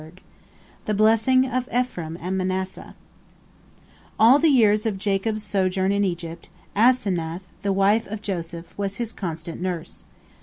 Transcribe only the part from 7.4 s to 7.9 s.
the